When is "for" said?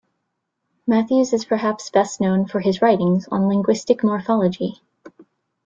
2.47-2.59